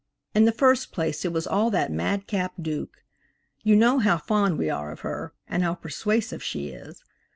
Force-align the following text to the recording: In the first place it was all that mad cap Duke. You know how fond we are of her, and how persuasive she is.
In 0.33 0.45
the 0.45 0.51
first 0.51 0.91
place 0.91 1.23
it 1.25 1.31
was 1.31 1.45
all 1.45 1.69
that 1.69 1.91
mad 1.91 2.25
cap 2.25 2.53
Duke. 2.59 3.03
You 3.61 3.75
know 3.75 3.99
how 3.99 4.17
fond 4.17 4.57
we 4.57 4.67
are 4.67 4.91
of 4.91 5.01
her, 5.01 5.35
and 5.47 5.61
how 5.61 5.75
persuasive 5.75 6.41
she 6.41 6.69
is. 6.69 7.03